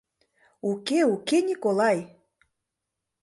Уке, 0.69 0.99
уке, 1.13 1.37
Николай! 1.47 1.99